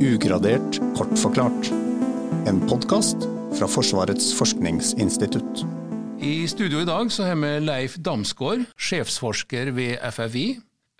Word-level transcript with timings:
Ugradert 0.00 0.76
kort 0.96 1.18
forklart. 1.18 1.70
En 2.46 2.58
podkast 2.68 3.16
fra 3.56 3.64
Forsvarets 3.68 4.34
forskningsinstitutt. 4.36 5.62
I 6.20 6.48
studio 6.48 6.82
i 6.82 6.88
dag 6.88 7.08
så 7.12 7.24
har 7.24 7.38
vi 7.40 7.52
Leif 7.64 7.94
Damsgaard, 8.04 8.66
sjefsforsker 8.76 9.70
ved 9.72 9.96
FFI, 10.04 10.44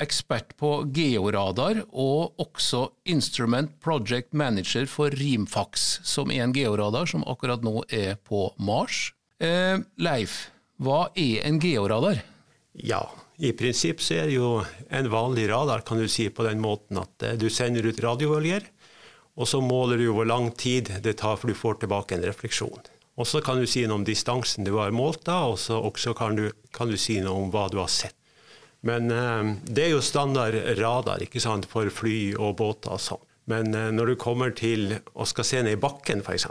ekspert 0.01 0.55
på 0.57 0.71
georadar 0.97 1.83
og 1.93 2.41
også 2.41 2.87
Instrument 3.13 3.77
Project 3.85 4.33
Manager 4.33 4.89
for 4.89 5.13
Rimfax, 5.13 6.01
som 6.01 6.33
er 6.33 6.47
en 6.47 6.57
georadar 6.57 7.05
som 7.13 7.27
akkurat 7.29 7.65
nå 7.65 7.85
er 7.93 8.17
på 8.25 8.49
Mars. 8.57 9.11
Eh, 9.37 9.77
Leif, 10.01 10.47
hva 10.81 11.11
er 11.13 11.45
en 11.45 11.61
georadar? 11.61 12.25
Ja, 12.73 13.05
i 13.37 13.53
prinsipp 13.53 14.01
så 14.01 14.21
er 14.21 14.31
det 14.31 14.39
jo 14.39 14.51
en 14.89 15.11
vanlig 15.13 15.49
radar 15.51 15.85
kan 15.87 16.01
du 16.01 16.09
si 16.09 16.29
på 16.33 16.47
den 16.47 16.61
måten 16.63 17.01
at 17.03 17.23
eh, 17.23 17.37
du 17.41 17.49
sender 17.53 17.87
ut 17.87 18.01
radiobølger, 18.03 18.65
og 19.37 19.49
så 19.49 19.61
måler 19.61 20.01
du 20.01 20.09
hvor 20.17 20.29
lang 20.29 20.51
tid 20.57 20.91
det 21.05 21.19
tar 21.21 21.37
før 21.37 21.53
du 21.53 21.59
får 21.59 21.83
tilbake 21.83 22.17
en 22.17 22.25
refleksjon. 22.25 22.93
Og 23.17 23.29
så 23.29 23.41
kan 23.45 23.61
du 23.61 23.69
si 23.69 23.85
noe 23.85 24.01
om 24.01 24.05
distansen 24.05 24.65
du 24.65 24.75
har 24.77 24.93
målt 24.93 25.25
da, 25.29 25.43
og 25.51 25.59
så 25.61 25.79
også 25.81 26.15
kan 26.17 26.37
du, 26.37 26.49
kan 26.73 26.89
du 26.93 26.97
si 27.01 27.19
noe 27.25 27.45
om 27.45 27.53
hva 27.53 27.67
du 27.73 27.79
har 27.81 27.93
sett. 27.93 28.17
Men 28.87 29.11
eh, 29.13 29.55
det 29.65 29.87
er 29.87 29.95
jo 29.97 30.05
standard 30.05 30.57
radar 30.81 31.25
ikke 31.25 31.43
sant, 31.43 31.69
for 31.69 31.89
fly 31.93 32.37
og 32.39 32.57
båter 32.61 32.97
og 32.97 33.03
sånn. 33.03 33.25
Men 33.53 33.73
eh, 33.75 33.93
når 33.95 34.13
du 34.13 34.21
kommer 34.21 34.53
til 34.57 34.99
å 35.15 35.27
skal 35.29 35.49
se 35.49 35.63
ned 35.63 35.79
i 35.79 35.81
bakken 35.81 36.25
f.eks., 36.25 36.49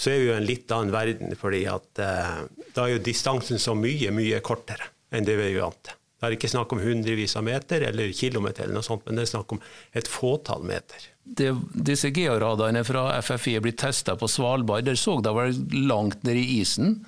så 0.00 0.12
er 0.14 0.20
vi 0.22 0.28
jo 0.30 0.36
en 0.38 0.46
litt 0.48 0.72
annen 0.72 0.94
verden. 0.94 1.34
fordi 1.36 1.64
at 1.68 2.00
eh, 2.00 2.36
da 2.74 2.86
er 2.86 2.96
jo 2.96 3.06
distansen 3.10 3.60
så 3.60 3.74
mye, 3.76 4.12
mye 4.14 4.40
kortere 4.40 4.92
enn 5.10 5.26
det 5.26 5.36
vi 5.36 5.50
er 5.50 5.60
vant 5.60 5.82
til. 5.84 5.99
Det 6.20 6.28
er 6.28 6.36
ikke 6.36 6.50
snakk 6.52 6.72
om 6.74 6.82
hundrevis 6.84 7.32
av 7.40 7.46
meter 7.46 7.86
eller 7.88 8.10
kilometer, 8.12 8.66
eller 8.66 8.76
noe 8.76 8.84
sånt, 8.84 9.06
men 9.06 9.16
det 9.16 9.24
er 9.24 9.30
snakk 9.30 9.54
om 9.56 9.62
et 9.96 10.08
fåtall 10.10 10.66
meter. 10.68 11.06
Det, 11.24 11.48
disse 11.72 12.10
georadarene 12.12 12.82
fra 12.84 13.06
FFI 13.24 13.56
er 13.56 13.64
blitt 13.64 13.80
testa 13.80 14.18
på 14.20 14.28
Svalbard. 14.28 14.84
Der 14.84 15.00
så 15.00 15.16
det 15.24 15.32
var 15.32 15.48
langt 15.72 16.26
ned 16.28 16.36
i 16.36 16.60
isen. 16.60 16.98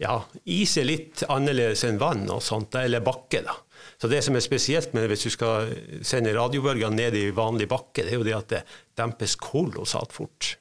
Ja, 0.00 0.18
is 0.44 0.76
er 0.80 0.88
litt 0.88 1.24
annerledes 1.28 1.86
enn 1.88 2.00
vann 2.00 2.26
og 2.32 2.44
sånt, 2.44 2.76
eller 2.76 3.00
bakke. 3.04 3.40
da. 3.48 3.56
Så 4.00 4.08
Det 4.08 4.20
som 4.24 4.36
er 4.36 4.44
spesielt 4.44 4.92
med 4.96 5.08
hvis 5.08 5.24
du 5.24 5.32
skal 5.32 5.72
sende 6.04 6.36
radiobølgene 6.36 6.96
ned 6.96 7.16
i 7.16 7.30
vanlig 7.36 7.68
bakke, 7.68 8.04
det 8.04 8.12
er 8.12 8.20
jo 8.20 8.28
det 8.28 8.36
at 8.36 8.52
det 8.52 8.62
dempes 9.00 9.36
kolossalt 9.40 10.12
fort. 10.12 10.56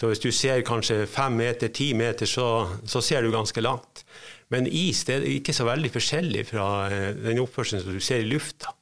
Så 0.00 0.08
hvis 0.08 0.22
du 0.22 0.30
ser 0.32 0.62
kanskje 0.64 1.02
fem 1.10 1.34
meter, 1.36 1.68
ti 1.76 1.90
meter, 1.92 2.24
så, 2.26 2.46
så 2.88 3.02
ser 3.04 3.22
du 3.22 3.34
ganske 3.34 3.60
langt. 3.60 4.04
Men 4.48 4.64
is 4.66 5.04
det 5.04 5.18
er 5.18 5.26
ikke 5.34 5.52
så 5.54 5.66
veldig 5.68 5.90
forskjellig 5.92 6.46
fra 6.48 6.66
eh, 6.88 7.10
den 7.20 7.42
oppførselen 7.42 7.84
som 7.84 7.98
du 7.98 8.00
ser 8.02 8.24
i 8.24 8.30
lufta. 8.30 8.72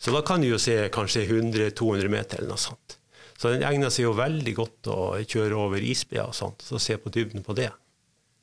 Så 0.00 0.12
da 0.12 0.20
kan 0.24 0.44
du 0.44 0.50
jo 0.50 0.58
se 0.60 0.76
kanskje 0.92 1.24
100-200 1.26 2.12
meter 2.12 2.42
eller 2.42 2.52
noe 2.52 2.60
sånt. 2.60 2.98
Så 3.40 3.54
den 3.54 3.64
egner 3.64 3.88
seg 3.92 4.04
jo 4.04 4.12
veldig 4.18 4.52
godt 4.56 4.90
å 4.92 5.00
kjøre 5.24 5.56
over 5.56 5.80
isbreer 5.80 6.28
og 6.28 6.36
sånt, 6.36 6.60
så 6.60 6.76
se 6.80 6.98
på 7.00 7.12
dybden 7.12 7.44
på 7.44 7.56
det. 7.56 7.70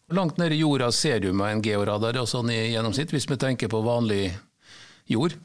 Hvor 0.07 0.17
langt 0.17 0.41
ned 0.41 0.55
i 0.55 0.61
jorda 0.63 0.89
ser 0.95 1.21
du 1.21 1.29
med 1.37 1.53
en 1.53 1.61
georadar 1.61 2.17
og 2.17 2.29
sånn 2.31 2.49
i 2.49 2.59
gjennomsnitt, 2.71 3.13
hvis 3.13 3.29
vi 3.29 3.37
tenker 3.37 3.69
på 3.69 3.83
vanlig 3.85 4.31
jord? 5.05 5.37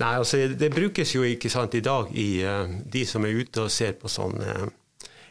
Nei, 0.00 0.12
altså 0.16 0.48
Det 0.48 0.70
brukes 0.72 1.14
jo 1.14 1.22
ikke 1.28 1.50
sant 1.52 1.74
i 1.78 1.82
dag 1.84 2.10
i 2.16 2.28
uh, 2.42 2.66
de 2.66 3.06
som 3.06 3.22
er 3.28 3.38
ute 3.42 3.66
og 3.66 3.70
ser 3.70 3.94
på 4.00 4.10
sånne 4.10 4.54
uh, 4.64 4.70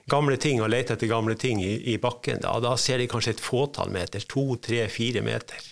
gamle 0.09 0.37
ting 0.41 0.61
og 0.61 0.71
leter 0.71 0.97
etter 0.97 1.11
gamle 1.11 1.35
ting 1.39 1.61
i, 1.63 1.75
i 1.93 1.97
bakken. 2.01 2.41
Da. 2.43 2.55
da 2.63 2.73
ser 2.79 3.01
de 3.01 3.09
kanskje 3.11 3.35
et 3.35 3.43
fåtall 3.43 3.93
meter, 3.93 4.23
to, 4.29 4.45
tre, 4.63 4.85
fire 4.89 5.23
meter. 5.25 5.69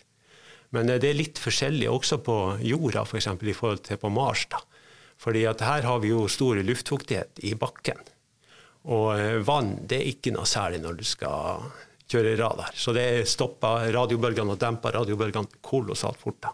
Men 0.76 0.92
uh, 0.92 1.00
det 1.02 1.12
er 1.12 1.20
litt 1.20 1.42
forskjellig 1.42 1.90
også 1.90 2.22
på 2.26 2.38
jorda, 2.62 3.06
f.eks. 3.06 3.12
For 3.12 3.22
eksempel, 3.22 3.52
i 3.52 3.58
forhold 3.58 3.84
til 3.88 4.02
på 4.02 4.14
Mars. 4.14 4.46
da. 4.52 4.62
Fordi 5.20 5.44
at 5.50 5.66
her 5.66 5.84
har 5.84 6.00
vi 6.04 6.14
jo 6.14 6.28
stor 6.32 6.62
luftfuktighet 6.64 7.42
i 7.50 7.56
bakken. 7.60 8.00
Og 8.90 9.44
vann 9.44 9.74
det 9.84 9.98
er 10.00 10.12
ikke 10.14 10.32
noe 10.32 10.48
særlig 10.48 10.80
når 10.80 11.02
du 11.02 11.04
skal 11.04 11.66
kjøre 12.10 12.38
radar. 12.40 12.72
Så 12.74 12.94
det 12.96 13.28
stopper 13.30 13.92
radiobølgene 13.94 14.56
og 14.56 14.62
demper 14.62 14.96
radiobølgene 14.96 15.60
kolossalt 15.66 16.22
fort. 16.22 16.40
da. 16.42 16.54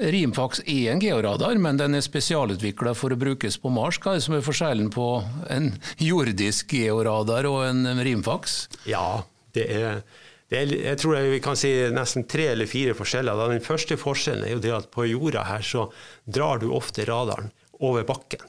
Rimfax 0.00 0.62
er 0.64 0.94
en 0.94 1.00
georadar, 1.02 1.58
men 1.60 1.76
den 1.76 1.94
er 1.98 2.04
spesialutvikla 2.04 2.94
for 2.96 3.12
å 3.12 3.18
brukes 3.20 3.58
på 3.60 3.72
Mars. 3.74 3.98
Hva 4.00 4.14
er 4.14 4.20
det 4.20 4.24
som 4.24 4.36
er 4.38 4.46
forskjellen 4.46 4.88
på 4.94 5.08
en 5.52 5.74
jordisk 6.00 6.72
georadar 6.72 7.48
og 7.50 7.66
en 7.66 8.00
Rimfax? 8.00 8.62
Ja, 8.88 9.22
det 9.56 9.66
er, 9.76 10.00
det 10.48 10.62
er, 10.62 10.72
jeg 10.88 11.00
tror 11.02 11.20
vi 11.28 11.42
kan 11.44 11.58
si 11.58 11.74
nesten 11.92 12.24
tre 12.30 12.48
eller 12.54 12.70
fire 12.70 12.96
forskjeller. 12.96 13.44
Den 13.52 13.64
første 13.64 14.00
forskjellen 14.00 14.48
er 14.48 14.56
jo 14.56 14.64
det 14.64 14.72
at 14.78 14.88
på 14.94 15.04
jorda 15.10 15.44
her 15.50 15.66
så 15.66 15.90
drar 16.24 16.62
du 16.62 16.70
ofte 16.72 17.04
radaren 17.08 17.52
over 17.84 18.08
bakken. 18.08 18.42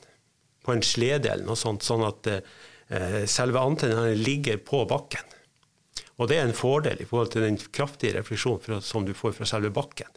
På 0.64 0.76
en 0.76 0.86
slede 0.86 1.34
eller 1.34 1.48
noe 1.50 1.60
sånt, 1.60 1.84
sånn 1.84 2.06
at 2.08 2.32
eh, 2.32 3.22
selve 3.28 3.60
antennen 3.60 4.16
ligger 4.24 4.62
på 4.64 4.86
bakken. 4.88 5.28
Og 6.22 6.30
det 6.30 6.38
er 6.38 6.48
en 6.48 6.56
fordel 6.56 7.02
i 7.02 7.08
forhold 7.10 7.34
til 7.34 7.44
den 7.44 7.58
kraftige 7.74 8.20
refleksjonen 8.20 8.84
som 8.86 9.04
du 9.04 9.12
får 9.18 9.36
fra 9.36 9.48
selve 9.50 9.74
bakken. 9.74 10.08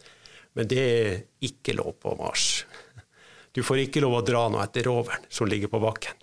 Men 0.55 0.69
det 0.71 0.81
er 0.81 1.15
ikke 1.43 1.75
lov 1.75 1.97
på 2.01 2.15
Mars. 2.19 2.65
Du 3.55 3.61
får 3.63 3.85
ikke 3.85 4.03
lov 4.03 4.17
å 4.19 4.25
dra 4.25 4.45
noe 4.51 4.63
etter 4.65 4.87
roveren 4.87 5.27
som 5.31 5.47
ligger 5.47 5.71
på 5.71 5.81
bakken. 5.83 6.15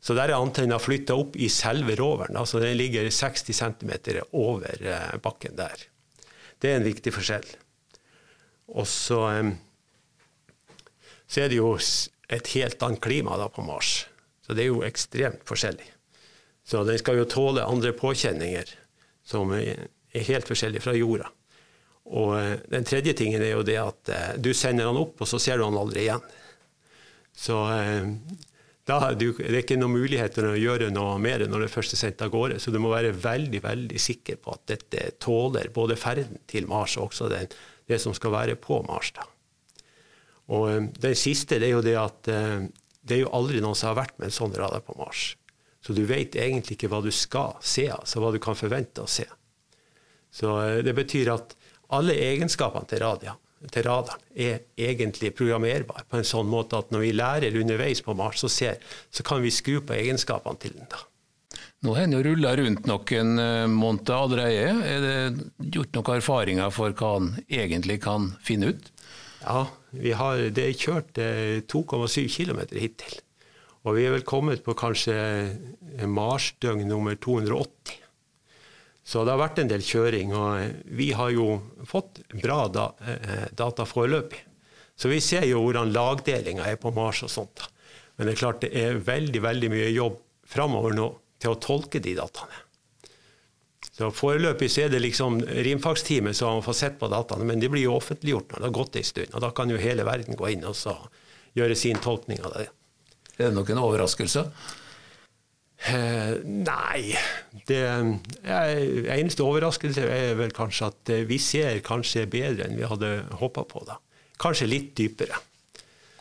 Så 0.00 0.14
der 0.14 0.30
er 0.30 0.38
antenna 0.38 0.78
flytta 0.78 1.16
opp 1.18 1.36
i 1.40 1.48
selve 1.50 1.96
roveren. 1.98 2.36
altså 2.36 2.60
Den 2.62 2.76
ligger 2.78 3.08
60 3.10 3.56
cm 3.56 3.92
over 4.36 4.82
eh, 4.82 5.14
bakken 5.22 5.56
der. 5.58 5.86
Det 6.60 6.70
er 6.70 6.80
en 6.80 6.86
viktig 6.86 7.12
forskjell. 7.16 7.46
Og 8.76 8.86
så, 8.88 9.20
så 11.26 11.42
er 11.42 11.50
det 11.50 11.58
jo 11.58 11.74
et 11.76 12.52
helt 12.54 12.82
annet 12.82 13.02
klima 13.02 13.36
da 13.40 13.48
på 13.52 13.64
Mars. 13.66 14.06
Så 14.46 14.54
det 14.54 14.64
er 14.64 14.72
jo 14.72 14.84
ekstremt 14.86 15.44
forskjellig. 15.48 15.88
Så 16.66 16.82
den 16.86 16.98
skal 16.98 17.20
jo 17.20 17.28
tåle 17.30 17.66
andre 17.66 17.92
påkjenninger 17.94 18.72
som 19.26 19.52
er 19.54 19.88
helt 20.26 20.48
forskjellige 20.48 20.84
fra 20.86 20.94
jorda. 20.96 21.30
Og 22.14 22.34
eh, 22.38 22.56
den 22.70 22.86
tredje 22.86 23.14
tingen 23.18 23.42
er 23.42 23.56
jo 23.56 23.64
det 23.66 23.78
at 23.82 24.10
eh, 24.12 24.34
du 24.38 24.52
sender 24.54 24.88
han 24.88 24.98
opp, 25.00 25.18
og 25.20 25.30
så 25.30 25.40
ser 25.42 25.58
du 25.58 25.66
han 25.66 25.78
aldri 25.78 26.04
igjen. 26.06 26.22
Så 27.36 27.58
eh, 27.74 28.06
da, 28.86 28.98
du, 29.18 29.32
det 29.34 29.50
er 29.50 29.62
ikke 29.64 29.78
noen 29.80 29.96
mulighet 29.96 30.36
til 30.36 30.50
å 30.52 30.58
gjøre 30.58 30.92
noe 30.94 31.16
mer 31.22 31.42
når 31.50 31.66
det 31.66 31.72
først 31.72 31.96
er 31.96 32.04
sendt 32.04 32.22
av 32.22 32.30
gårde. 32.34 32.60
Så 32.62 32.70
du 32.74 32.78
må 32.82 32.92
være 32.94 33.14
veldig 33.16 33.62
veldig 33.64 34.02
sikker 34.02 34.38
på 34.42 34.54
at 34.54 34.68
dette 34.70 35.08
tåler 35.22 35.72
både 35.74 35.98
ferden 35.98 36.38
til 36.46 36.68
Mars 36.70 36.94
og 37.00 37.10
også 37.10 37.30
den, 37.32 37.50
det 37.90 37.98
som 38.02 38.14
skal 38.14 38.34
være 38.36 38.54
på 38.62 38.78
Mars. 38.86 39.10
Da. 39.16 39.26
Og 40.54 40.92
den 41.02 41.18
siste 41.18 41.58
det 41.58 41.72
er 41.72 41.74
jo 41.74 41.82
det 41.82 41.96
at 41.98 42.30
det 42.30 43.16
er 43.16 43.24
jo 43.24 43.32
aldri 43.34 43.58
noen 43.62 43.74
som 43.74 43.90
har 43.90 43.98
vært 44.04 44.14
med 44.20 44.28
en 44.28 44.36
sånn 44.36 44.54
radar 44.54 44.84
på 44.86 44.94
Mars. 44.98 45.32
Så 45.82 45.94
du 45.94 46.04
vet 46.06 46.38
egentlig 46.38 46.78
ikke 46.78 46.90
hva 46.90 47.02
du 47.02 47.10
skal 47.14 47.58
se, 47.58 47.88
altså 47.90 48.22
hva 48.22 48.30
du 48.34 48.38
kan 48.42 48.58
forvente 48.58 49.02
å 49.02 49.10
se. 49.10 49.26
Så 50.30 50.54
det 50.86 50.94
betyr 50.94 51.34
at 51.34 51.56
alle 51.94 52.16
egenskapene 52.18 52.88
til, 52.90 53.02
radia, 53.04 53.36
til 53.72 53.86
radaren 53.86 54.22
er 54.34 54.64
egentlig 54.78 55.32
programmerbare 55.36 56.06
på 56.10 56.20
en 56.20 56.28
sånn 56.28 56.48
måte 56.50 56.78
at 56.80 56.90
når 56.94 57.04
vi 57.04 57.12
lærer 57.16 57.60
underveis 57.60 58.02
på 58.04 58.14
Mars 58.18 58.44
og 58.46 58.52
ser, 58.52 58.80
så 59.10 59.26
kan 59.26 59.42
vi 59.44 59.54
skru 59.54 59.80
på 59.84 59.96
egenskapene 59.96 60.62
til 60.62 60.76
den. 60.78 60.88
da. 60.90 61.04
Nå 61.84 61.94
har 61.94 62.06
den 62.06 62.16
jo 62.16 62.24
rulla 62.24 62.54
rundt 62.58 62.88
noen 62.88 63.38
eh, 63.38 63.66
måneder 63.70 64.16
allerede. 64.16 64.70
Er 64.86 65.04
det 65.04 65.70
gjort 65.76 65.94
noen 65.94 66.16
erfaringer 66.16 66.72
for 66.74 66.96
hva 66.96 67.12
han 67.18 67.34
egentlig 67.46 68.00
kan 68.04 68.32
finne 68.44 68.72
ut? 68.72 68.90
Ja, 69.42 69.66
har, 70.18 70.42
det 70.50 70.64
er 70.64 70.80
kjørt 70.80 71.20
2,7 71.70 72.24
eh, 72.24 72.32
km 72.32 72.62
hittil. 72.74 73.20
Og 73.86 73.94
vi 73.94 74.06
er 74.08 74.16
vel 74.16 74.26
kommet 74.26 74.64
på 74.66 74.74
kanskje 74.74 75.14
Mars-døgn 76.10 76.88
nummer 76.90 77.14
280. 77.14 78.00
Så 79.06 79.22
det 79.22 79.36
har 79.36 79.38
vært 79.38 79.60
en 79.62 79.70
del 79.70 79.84
kjøring, 79.86 80.32
og 80.34 80.90
vi 80.98 81.12
har 81.14 81.30
jo 81.30 81.60
fått 81.86 82.24
bra 82.42 82.64
da, 82.66 82.88
eh, 83.06 83.46
data 83.54 83.86
foreløpig. 83.86 84.40
Så 84.98 85.08
vi 85.12 85.20
ser 85.20 85.46
jo 85.46 85.60
hvordan 85.62 85.92
lagdelinga 85.94 86.66
er 86.66 86.78
på 86.80 86.90
Mars 86.90 87.22
og 87.22 87.30
sånt. 87.30 87.68
Men 88.16 88.26
det 88.26 88.34
er 88.34 88.40
klart 88.40 88.62
det 88.64 88.72
er 88.74 88.98
veldig 88.98 89.42
veldig 89.44 89.70
mye 89.70 89.90
jobb 89.92 90.18
framover 90.48 90.96
nå 90.96 91.10
til 91.38 91.52
å 91.52 91.60
tolke 91.60 92.00
de 92.02 92.16
dataene. 92.18 92.62
Så 93.96 94.10
Foreløpig 94.12 94.68
så 94.68 94.84
er 94.84 94.90
det 94.92 95.00
liksom 95.00 95.38
rimfagsteamet 95.40 96.36
som 96.36 96.58
fått 96.64 96.80
sett 96.80 96.98
på 97.00 97.08
dataene, 97.08 97.46
men 97.48 97.62
de 97.62 97.70
blir 97.72 97.86
jo 97.86 97.94
offentliggjort 97.96 98.50
når 98.50 98.58
det 98.58 98.68
har 98.68 98.74
gått 98.76 98.98
en 98.98 99.06
stund. 99.08 99.30
og 99.32 99.44
Da 99.44 99.50
kan 99.56 99.70
jo 99.72 99.78
hele 99.80 100.04
verden 100.04 100.36
gå 100.36 100.50
inn 100.52 100.66
og 100.68 100.76
gjøre 101.56 101.78
sin 101.78 102.00
tolkning 102.04 102.42
av 102.44 102.58
det. 102.58 102.66
Er 103.38 103.48
det 103.48 103.54
noen 103.56 103.80
overraskelse? 103.80 104.44
Eh, 105.84 106.36
nei. 106.44 107.12
Det 107.68 107.82
er, 107.84 108.78
eneste 109.12 109.44
overraskelse 109.44 110.06
er 110.08 110.38
vel 110.38 110.54
kanskje 110.56 110.88
at 110.88 111.12
eh, 111.12 111.26
vi 111.28 111.38
ser 111.42 111.82
kanskje 111.86 112.24
bedre 112.30 112.66
enn 112.66 112.78
vi 112.78 112.88
hadde 112.88 113.12
håpa 113.42 113.66
på. 113.68 113.84
da. 113.88 113.98
Kanskje 114.40 114.70
litt 114.70 114.94
dypere. 114.98 115.38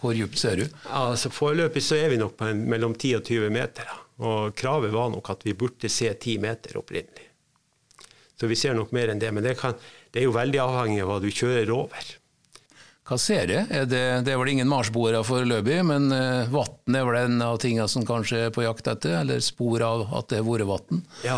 Hvor 0.01 0.13
dypt 0.13 0.37
ser 0.37 0.59
du? 0.59 0.65
Altså, 0.93 1.31
Foreløpig 1.33 1.81
så 1.83 1.97
er 1.97 2.11
vi 2.13 2.19
nok 2.21 2.35
på 2.37 2.49
en, 2.51 2.65
mellom 2.69 2.93
10 2.97 3.21
og 3.21 3.23
20 3.31 3.53
meter. 3.53 3.93
Og 4.25 4.53
kravet 4.57 4.93
var 4.93 5.09
nok 5.11 5.31
at 5.33 5.47
vi 5.47 5.55
burde 5.57 5.89
se 5.91 6.11
10 6.11 6.37
meter 6.43 6.77
opprinnelig. 6.79 7.31
Så 8.35 8.49
vi 8.51 8.57
ser 8.59 8.75
nok 8.75 8.91
mer 8.95 9.11
enn 9.11 9.21
det. 9.23 9.31
Men 9.33 9.45
det, 9.47 9.55
kan, 9.59 9.73
det 10.11 10.21
er 10.21 10.27
jo 10.27 10.35
veldig 10.35 10.61
avhengig 10.61 11.01
av 11.03 11.11
hva 11.13 11.19
du 11.23 11.31
kjører 11.31 11.71
over. 11.73 12.11
Hva 13.05 13.19
ser 13.21 13.51
jeg? 13.53 13.67
Er 13.69 13.85
det, 13.85 14.01
det, 14.25 14.33
er 14.33 14.39
vel 14.41 14.55
ingen 14.55 14.69
marsboere 14.69 15.19
foreløpig, 15.25 15.77
men 15.85 16.09
uh, 16.09 16.49
vann 16.49 16.97
er 16.97 17.05
vel 17.05 17.19
en 17.19 17.43
av 17.45 17.59
tingene 17.61 17.85
som 17.91 18.05
kanskje 18.07 18.47
er 18.47 18.55
på 18.55 18.63
jakt 18.65 18.89
etter? 18.89 19.19
Eller 19.19 19.43
spor 19.45 19.83
av 19.85 20.07
at 20.17 20.31
det 20.31 20.39
har 20.41 20.47
vært 20.47 20.65
vann? 20.71 21.03
Ja, 21.21 21.37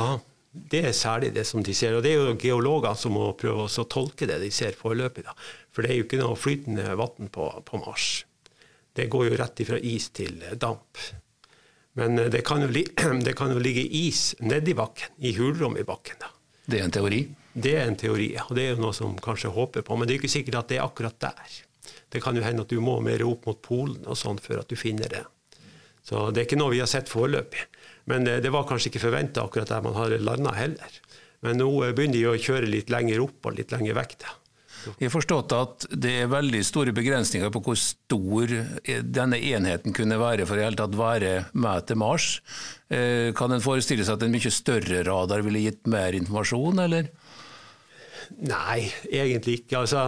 det 0.72 0.82
er 0.88 0.96
særlig 0.96 1.34
det 1.36 1.44
som 1.50 1.66
de 1.66 1.76
ser. 1.76 1.98
Og 1.98 2.06
det 2.06 2.14
er 2.14 2.24
jo 2.24 2.38
geologer 2.40 2.96
som 2.96 3.18
må 3.18 3.34
prøve 3.40 3.68
å 3.68 3.88
tolke 3.92 4.30
det 4.30 4.40
de 4.46 4.52
ser 4.54 4.80
foreløpig. 4.80 5.26
Da. 5.28 5.36
For 5.76 5.84
det 5.84 5.92
er 5.92 6.00
jo 6.00 6.08
ikke 6.08 6.22
noe 6.22 6.40
flytende 6.40 6.88
vann 7.04 7.32
på, 7.36 7.50
på, 7.68 7.84
Mars. 7.84 8.08
Det 8.96 9.10
går 9.12 9.28
jo 9.28 9.42
rett 9.44 9.66
ifra 9.66 9.82
is 9.84 10.08
til 10.16 10.40
damp. 10.56 11.04
Men 12.00 12.16
eh, 12.24 12.32
det 12.32 12.46
kan 12.48 12.64
jo, 12.64 12.72
det 13.28 13.36
kan 13.36 13.52
jo 13.52 13.60
ligge 13.60 13.84
is 13.84 14.32
nedi 14.40 14.72
bakken, 14.78 15.20
i 15.20 15.36
hulrom 15.36 15.76
i 15.76 15.86
bakken. 15.88 16.24
da. 16.24 16.32
Det 16.68 16.82
er 16.82 16.88
en 16.88 16.94
teori? 16.94 17.22
Det 17.58 17.74
er 17.80 17.88
en 17.88 17.98
teori, 17.98 18.28
og 18.44 18.52
det 18.58 18.66
er 18.66 18.76
jo 18.76 18.84
noe 18.84 18.94
som 18.94 19.16
kanskje 19.24 19.54
håper 19.56 19.86
på. 19.88 19.96
Men 19.96 20.08
det 20.08 20.16
er 20.16 20.20
ikke 20.22 20.36
sikkert 20.36 20.60
at 20.60 20.70
det 20.72 20.78
er 20.78 20.86
akkurat 20.86 21.16
der. 21.24 21.56
Det 22.12 22.22
kan 22.24 22.36
jo 22.36 22.44
hende 22.44 22.66
at 22.66 22.72
du 22.72 22.82
må 22.84 23.00
mer 23.04 23.24
opp 23.26 23.48
mot 23.48 23.60
Polen 23.64 24.04
og 24.06 24.20
sånn 24.20 24.40
før 24.44 24.62
at 24.62 24.70
du 24.72 24.76
finner 24.80 25.10
det. 25.12 25.24
Så 26.08 26.30
det 26.32 26.44
er 26.44 26.48
ikke 26.48 26.60
noe 26.60 26.76
vi 26.76 26.84
har 26.84 26.92
sett 26.92 27.10
foreløpig. 27.12 27.64
Men 28.12 28.28
det, 28.28 28.38
det 28.46 28.52
var 28.54 28.68
kanskje 28.68 28.92
ikke 28.92 29.04
forventa 29.08 29.44
akkurat 29.44 29.72
der 29.72 29.84
man 29.84 29.96
har 29.98 30.14
landa 30.24 30.54
heller. 30.56 31.00
Men 31.44 31.60
nå 31.60 31.70
begynner 31.96 32.18
de 32.18 32.28
å 32.30 32.38
kjøre 32.40 32.70
litt 32.70 32.92
lenger 32.92 33.24
opp 33.26 33.50
og 33.50 33.58
litt 33.58 33.74
lenger 33.74 33.98
vekk. 33.98 34.16
Da. 34.24 34.36
Jeg 34.96 35.10
har 35.10 35.14
forstått 35.14 35.54
at 35.56 35.86
det 35.92 36.14
er 36.22 36.32
veldig 36.32 36.62
store 36.66 36.94
begrensninger 36.96 37.52
på 37.54 37.62
hvor 37.66 37.78
stor 37.80 38.54
denne 39.04 39.40
enheten 39.40 39.96
kunne 39.96 40.20
være 40.22 40.48
for 40.50 40.62
tatt 40.78 40.98
være 40.98 41.34
med 41.54 41.88
til 41.90 42.00
Mars. 42.02 42.30
Eh, 42.90 43.34
kan 43.38 43.52
en 43.52 43.64
forestille 43.64 44.06
seg 44.08 44.18
at 44.18 44.26
en 44.28 44.34
mye 44.34 44.54
større 44.54 45.04
radar 45.08 45.44
ville 45.46 45.66
gitt 45.66 45.88
mer 45.92 46.18
informasjon, 46.18 46.84
eller? 46.88 47.12
Nei, 48.44 48.88
egentlig 49.12 49.62
ikke. 49.62 49.84
Altså, 49.84 50.04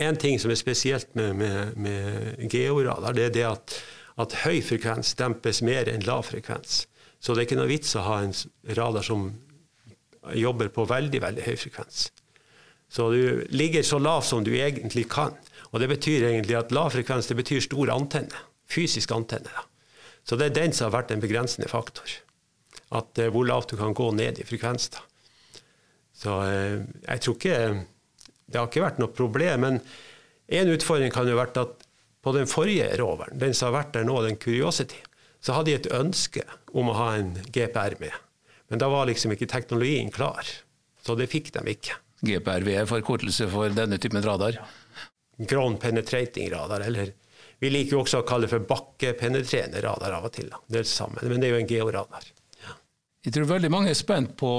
en 0.00 0.16
ting 0.20 0.38
som 0.40 0.52
er 0.52 0.60
spesielt 0.60 1.14
med, 1.18 1.34
med, 1.36 1.76
med 1.76 2.46
georadar, 2.52 3.16
det 3.16 3.28
er 3.28 3.34
det 3.34 3.46
at, 3.48 3.76
at 4.20 4.38
høy 4.44 4.60
frekvens 4.64 5.14
dempes 5.18 5.62
mer 5.66 5.90
enn 5.90 6.06
lav 6.06 6.24
frekvens. 6.30 6.84
Så 7.20 7.34
det 7.34 7.42
er 7.42 7.48
ikke 7.50 7.60
noe 7.60 7.70
vits 7.70 7.96
å 7.98 8.06
ha 8.06 8.22
en 8.24 8.34
radar 8.78 9.04
som 9.04 9.28
jobber 10.36 10.70
på 10.72 10.86
veldig, 10.88 11.20
veldig 11.22 11.44
høy 11.46 11.56
frekvens. 11.60 12.08
Så 12.90 13.10
du 13.14 13.46
ligger 13.54 13.82
så 13.86 14.00
lavt 14.02 14.26
som 14.26 14.44
du 14.44 14.50
egentlig 14.56 15.06
kan. 15.12 15.36
Og 15.70 15.78
det 15.82 15.90
betyr 15.92 16.26
egentlig 16.32 16.56
at 16.58 16.72
lav 16.74 16.90
frekvens 16.94 17.30
det 17.30 17.38
betyr 17.38 17.62
stor 17.62 17.92
antenne. 17.94 18.46
Fysisk 18.70 19.12
antenne. 19.14 19.50
Da. 19.50 19.66
Så 20.26 20.38
det 20.38 20.50
er 20.50 20.56
den 20.58 20.74
som 20.74 20.88
har 20.88 21.00
vært 21.00 21.14
en 21.14 21.22
begrensende 21.22 21.70
faktor. 21.70 22.10
At 22.94 23.18
eh, 23.18 23.30
hvor 23.30 23.46
lavt 23.46 23.70
du 23.70 23.78
kan 23.78 23.94
gå 23.94 24.10
ned 24.18 24.42
i 24.42 24.46
frekvens. 24.46 24.90
da. 24.96 25.04
Så 26.20 26.40
eh, 26.48 26.80
jeg 27.06 27.22
tror 27.24 27.38
ikke 27.38 27.60
Det 28.50 28.58
har 28.58 28.66
ikke 28.66 28.82
vært 28.82 28.98
noe 28.98 29.14
problem. 29.14 29.62
Men 29.62 29.78
en 30.50 30.72
utfordring 30.74 31.14
kan 31.14 31.28
jo 31.30 31.38
vært 31.38 31.60
at 31.62 31.86
på 32.20 32.34
den 32.34 32.50
forrige 32.50 32.90
roveren, 32.98 33.38
den 33.38 33.54
som 33.54 33.70
har 33.70 33.84
vært 33.84 33.94
der 33.94 34.04
nå, 34.04 34.18
den 34.26 34.36
Curiosity, 34.36 34.98
så 35.40 35.54
hadde 35.56 35.70
de 35.70 35.76
et 35.78 35.92
ønske 35.96 36.42
om 36.76 36.90
å 36.90 36.96
ha 36.98 37.12
en 37.16 37.30
GPR 37.54 37.94
med. 38.02 38.12
Men 38.68 38.82
da 38.82 38.90
var 38.92 39.06
liksom 39.08 39.32
ikke 39.32 39.48
teknologien 39.48 40.10
klar. 40.12 40.44
Så 41.00 41.14
det 41.16 41.30
fikk 41.32 41.54
de 41.54 41.62
ikke. 41.72 41.96
GPRV 42.26 42.74
er 42.74 42.90
forkortelse 42.90 43.48
for 43.52 43.72
denne 43.74 43.98
typen 44.02 44.22
radar? 44.24 44.58
Ground 45.48 45.80
penetrating 45.80 46.50
radar, 46.52 46.84
eller 46.84 47.14
vi 47.60 47.70
liker 47.72 47.96
jo 47.96 48.04
også 48.04 48.22
å 48.22 48.28
kalle 48.28 48.48
det 48.48 48.54
for 48.54 48.68
bakkepenetrerende 48.68 49.82
radar 49.84 50.16
av 50.16 50.28
og 50.28 50.32
til. 50.36 50.48
Da. 50.52 50.60
Det 50.66 50.80
er 50.80 50.86
det 50.86 50.92
samme, 50.92 51.24
men 51.28 51.40
det 51.40 51.50
er 51.50 51.56
jo 51.56 51.60
en 51.60 51.68
georadar. 51.68 52.30
Ja. 52.64 52.76
Jeg 53.26 53.36
tror 53.36 53.50
veldig 53.52 53.72
mange 53.72 53.92
er 53.92 53.98
spent 53.98 54.32
på 54.40 54.54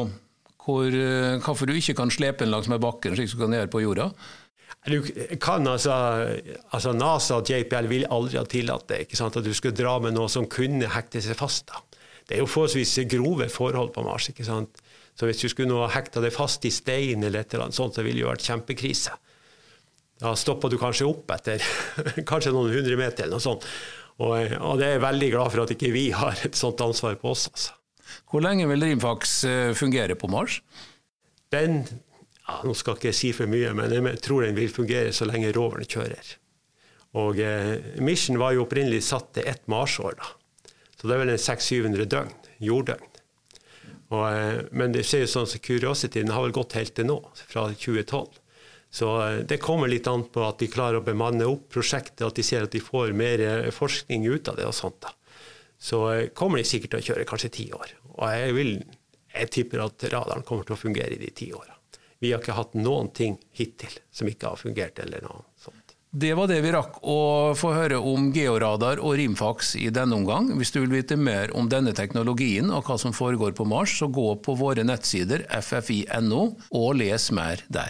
hvor, 0.62 0.86
eh, 0.86 1.40
hvorfor 1.42 1.66
du 1.66 1.74
ikke 1.74 1.98
kan 1.98 2.14
slepe 2.14 2.46
den 2.46 2.54
langs 2.54 2.70
med 2.70 2.82
bakken, 2.82 3.16
slik 3.18 3.32
som 3.32 3.42
du 3.42 3.46
kan 3.48 3.58
gjøre 3.58 3.74
på 3.74 3.82
jorda. 3.82 4.12
Du 4.90 5.02
kan 5.42 5.68
altså, 5.70 5.94
altså 6.74 6.94
NASA 6.98 7.38
og 7.38 7.50
JPL 7.50 7.90
vil 7.90 8.06
aldri 8.10 8.40
ha 8.40 8.46
tillatt 8.50 8.88
det, 8.90 9.04
ikke 9.06 9.18
sant? 9.20 9.38
at 9.38 9.46
du 9.46 9.54
skulle 9.54 9.78
dra 9.78 10.00
med 10.02 10.16
noe 10.18 10.30
som 10.30 10.48
kunne 10.50 10.90
hekte 10.90 11.22
seg 11.22 11.38
fast. 11.38 11.68
da. 11.70 11.82
Det 12.26 12.38
er 12.38 12.42
jo 12.42 12.50
forholdsvis 12.50 12.96
grove 13.12 13.50
forhold 13.50 13.92
på 13.94 14.06
Mars. 14.06 14.30
ikke 14.30 14.46
sant? 14.46 14.82
Så 15.22 15.28
hvis 15.30 15.44
du 15.44 15.52
skulle 15.52 15.78
ha 15.78 15.86
hekta 15.94 16.18
det 16.24 16.32
fast 16.34 16.64
i 16.66 16.72
stein 16.74 17.22
eller 17.22 17.44
et 17.44 17.52
eller 17.54 17.68
annet 17.68 17.78
sånt, 17.78 17.94
så 17.94 18.02
ville 18.02 18.18
det 18.18 18.24
jo 18.24 18.30
vært 18.32 18.46
kjempekrise. 18.48 19.12
Da 20.18 20.32
stopper 20.34 20.72
du 20.74 20.80
kanskje 20.82 21.06
opp 21.06 21.30
etter 21.36 21.62
kanskje 22.32 22.54
noen 22.56 22.74
hundre 22.74 22.98
meter 22.98 23.28
eller 23.28 23.38
noe 23.38 23.44
sånt. 23.46 23.68
Og, 24.18 24.34
og 24.34 24.82
det 24.82 24.88
er 24.88 24.96
jeg 24.96 25.04
veldig 25.04 25.30
glad 25.36 25.54
for 25.54 25.62
at 25.62 25.74
ikke 25.76 25.92
vi 25.94 26.08
har 26.18 26.42
et 26.42 26.58
sånt 26.58 26.82
ansvar 26.82 27.20
på 27.22 27.36
oss. 27.36 27.44
Altså. 27.52 27.78
Hvor 28.34 28.42
lenge 28.42 28.66
vil 28.72 28.88
Rimfax 28.88 29.36
eh, 29.46 29.76
fungere 29.78 30.18
på 30.18 30.32
Mars? 30.34 30.58
Den 31.54 31.84
ja, 31.84 32.58
Nå 32.66 32.74
skal 32.74 32.98
ikke 32.98 33.12
jeg 33.12 33.20
si 33.20 33.32
for 33.38 33.54
mye, 33.54 33.76
men 33.78 33.94
jeg 33.94 34.24
tror 34.26 34.48
den 34.48 34.58
vil 34.58 34.74
fungere 34.74 35.14
så 35.14 35.30
lenge 35.30 35.54
roveren 35.54 35.86
kjører. 35.86 36.34
Og 37.22 37.46
eh, 37.46 37.78
Mission 38.02 38.42
var 38.42 38.58
jo 38.58 38.66
opprinnelig 38.66 39.04
satt 39.12 39.36
til 39.38 39.46
ett 39.54 39.70
marsår. 39.70 40.18
da. 40.18 40.34
Så 40.98 41.06
det 41.06 41.14
er 41.14 41.24
vel 41.28 41.36
en 41.38 41.46
600-700 41.46 42.10
døgn, 42.10 42.36
jorddøgn. 42.66 43.11
Og, 44.12 44.26
eh, 44.28 44.62
men 44.72 44.92
det 44.92 45.06
ser 45.08 45.24
jo 45.24 45.32
sånn 45.32 45.48
som 45.48 45.64
Curiosity 45.64 46.20
den 46.20 46.34
har 46.36 46.44
vel 46.44 46.56
gått 46.56 46.76
helt 46.76 46.94
til 46.98 47.08
nå, 47.08 47.18
fra 47.48 47.70
2012. 47.72 48.40
Så 48.92 49.12
eh, 49.24 49.40
det 49.48 49.62
kommer 49.64 49.92
litt 49.92 50.08
an 50.12 50.26
på 50.28 50.44
at 50.44 50.60
de 50.60 50.68
klarer 50.72 51.00
å 51.00 51.06
bemanne 51.06 51.48
opp 51.48 51.70
prosjektet, 51.72 52.26
at 52.28 52.36
de 52.36 52.46
ser 52.46 52.68
at 52.68 52.76
de 52.76 52.84
får 52.84 53.16
mer 53.16 53.44
eh, 53.46 53.70
forskning 53.72 54.28
ut 54.28 54.52
av 54.52 54.60
det 54.60 54.68
og 54.68 54.76
sånt. 54.76 55.00
da. 55.08 55.16
Så 55.82 56.04
kommer 56.38 56.60
de 56.60 56.68
sikkert 56.68 56.94
til 56.94 57.02
å 57.02 57.08
kjøre 57.10 57.30
kanskje 57.30 57.54
ti 57.56 57.70
år. 57.74 57.96
Og 58.12 58.26
jeg, 58.30 58.56
vil, 58.58 58.74
jeg 59.34 59.54
tipper 59.56 59.88
at 59.88 60.04
radaren 60.12 60.44
kommer 60.46 60.68
til 60.68 60.76
å 60.76 60.82
fungere 60.82 61.16
i 61.16 61.22
de 61.22 61.32
ti 61.34 61.48
åra. 61.56 61.74
Vi 62.22 62.30
har 62.30 62.44
ikke 62.44 62.54
hatt 62.54 62.76
noen 62.78 63.10
ting 63.18 63.40
hittil 63.58 63.96
som 64.14 64.30
ikke 64.30 64.52
har 64.52 64.60
fungert 64.60 65.00
eller 65.02 65.24
noe 65.26 65.48
sånt. 65.58 65.81
Det 66.14 66.34
var 66.36 66.50
det 66.52 66.58
vi 66.60 66.72
rakk 66.76 66.98
å 67.08 67.20
få 67.56 67.70
høre 67.72 67.96
om 68.04 68.26
georadar 68.36 69.00
og 69.00 69.14
rimfax 69.16 69.78
i 69.80 69.86
denne 69.96 70.18
omgang. 70.20 70.50
Hvis 70.60 70.74
du 70.76 70.82
vil 70.82 70.92
vite 70.98 71.16
mer 71.16 71.54
om 71.56 71.70
denne 71.72 71.94
teknologien 71.96 72.68
og 72.68 72.84
hva 72.84 72.98
som 73.00 73.16
foregår 73.16 73.56
på 73.56 73.64
Mars, 73.64 73.94
så 73.96 74.10
gå 74.12 74.28
på 74.44 74.58
våre 74.60 74.84
nettsider 74.84 75.46
ffi.no 75.64 76.42
og 76.76 76.90
les 77.00 77.32
mer 77.32 77.64
der. 77.72 77.88